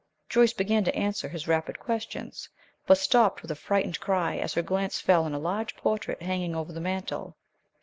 Joyce 0.29 0.51
began 0.53 0.83
to 0.85 0.95
answer 0.95 1.29
his 1.29 1.47
rapid 1.47 1.77
questions, 1.79 2.49
but 2.87 2.97
stopped 2.97 3.43
with 3.43 3.51
a 3.51 3.55
frightened 3.55 3.99
cry 3.99 4.37
as 4.37 4.55
her 4.55 4.63
glance 4.63 4.99
fell 4.99 5.25
on 5.25 5.35
a 5.35 5.37
large 5.37 5.75
portrait 5.77 6.23
hanging 6.23 6.55
over 6.55 6.73
the 6.73 6.81
mantel. 6.81 7.37